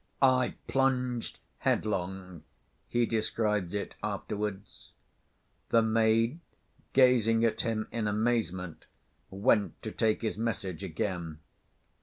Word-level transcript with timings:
"I 0.23 0.55
plunged 0.67 1.37
headlong," 1.59 2.41
he 2.87 3.05
described 3.05 3.75
it 3.75 3.93
afterwards. 4.01 4.93
The 5.69 5.83
maid, 5.83 6.39
gazing 6.93 7.45
at 7.45 7.61
him 7.61 7.87
in 7.91 8.07
amazement, 8.07 8.87
went 9.29 9.79
to 9.83 9.91
take 9.91 10.23
his 10.23 10.39
message 10.39 10.83
again. 10.83 11.37